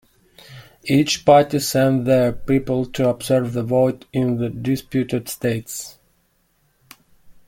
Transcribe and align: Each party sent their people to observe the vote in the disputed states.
Each 0.85 1.23
party 1.23 1.59
sent 1.59 2.05
their 2.05 2.31
people 2.33 2.85
to 2.87 3.07
observe 3.09 3.53
the 3.53 3.61
vote 3.61 4.05
in 4.11 4.37
the 4.37 4.49
disputed 4.49 5.29
states. 5.29 5.99